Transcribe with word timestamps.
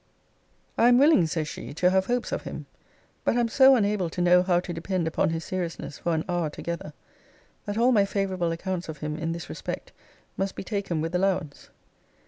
]I 0.79 0.87
am 0.87 0.97
willing, 0.97 1.27
says 1.27 1.47
she, 1.47 1.75
to 1.75 1.91
have 1.91 2.07
hopes 2.07 2.31
of 2.31 2.41
him: 2.41 2.65
but 3.23 3.37
am 3.37 3.47
so 3.47 3.75
unable 3.75 4.09
to 4.09 4.19
know 4.19 4.41
how 4.41 4.59
to 4.59 4.73
depend 4.73 5.05
upon 5.07 5.29
his 5.29 5.45
seriousness 5.45 5.99
for 5.99 6.15
an 6.15 6.25
hour 6.27 6.49
together, 6.49 6.93
that 7.65 7.77
all 7.77 7.91
my 7.91 8.05
favourable 8.05 8.51
accounts 8.51 8.89
of 8.89 8.97
him 8.97 9.15
in 9.15 9.31
this 9.31 9.47
respect 9.47 9.91
must 10.37 10.55
be 10.55 10.63
taken 10.63 11.01
with 11.01 11.13
allowance. 11.13 11.69